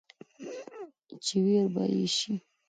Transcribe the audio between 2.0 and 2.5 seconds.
شي،